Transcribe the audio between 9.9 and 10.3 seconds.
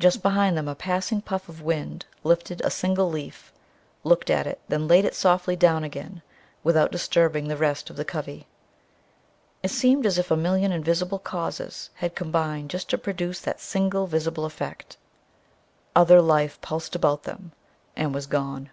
as